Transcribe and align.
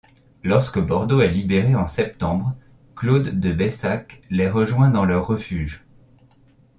Lorsque 0.43 0.79
Bordeaux 0.79 1.21
est 1.21 1.27
libérée 1.29 1.75
en 1.75 1.85
septembre, 1.85 2.55
Claude 2.95 3.39
de 3.39 3.53
Baissac 3.53 4.23
les 4.31 4.49
rejoint 4.49 4.89
dans 4.89 5.05
leur 5.05 5.27
refuge. 5.27 5.83